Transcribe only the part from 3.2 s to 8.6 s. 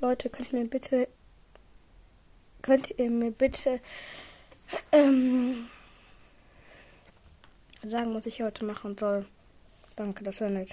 bitte. Ähm, sagen, was ich